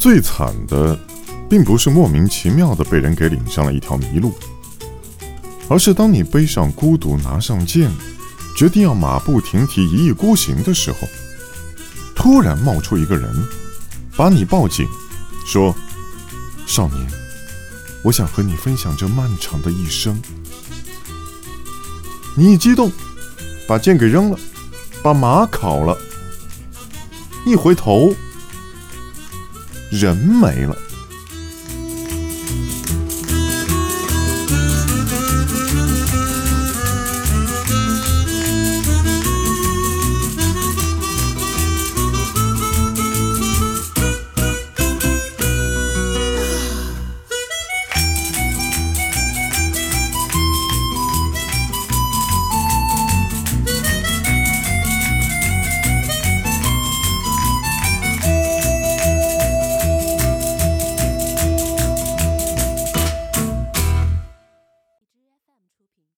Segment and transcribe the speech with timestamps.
[0.00, 0.98] 最惨的，
[1.46, 4.32] 并不是莫名其妙的被人给领上了一条迷路，
[5.68, 7.92] 而是当你背上孤独，拿上剑，
[8.56, 11.06] 决定要马不停蹄、一意孤行的时候，
[12.14, 13.30] 突然冒出一个人，
[14.16, 14.88] 把你抱紧，
[15.46, 15.76] 说
[16.66, 17.06] ：“少年，
[18.02, 20.18] 我想和你分享这漫长的一生。”
[22.34, 22.90] 你一激动，
[23.68, 24.38] 把剑给扔了，
[25.02, 25.94] 把马烤了，
[27.44, 28.14] 一回头，
[29.90, 30.89] 人没了。